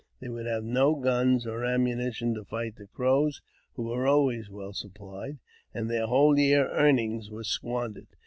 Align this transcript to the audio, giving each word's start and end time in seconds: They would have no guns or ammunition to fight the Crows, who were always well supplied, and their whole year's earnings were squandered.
They 0.19 0.29
would 0.29 0.47
have 0.47 0.63
no 0.63 0.95
guns 0.95 1.45
or 1.45 1.63
ammunition 1.63 2.33
to 2.33 2.43
fight 2.43 2.77
the 2.77 2.87
Crows, 2.87 3.39
who 3.75 3.83
were 3.83 4.07
always 4.07 4.49
well 4.49 4.73
supplied, 4.73 5.37
and 5.75 5.91
their 5.91 6.07
whole 6.07 6.39
year's 6.39 6.71
earnings 6.73 7.29
were 7.29 7.43
squandered. 7.43 8.07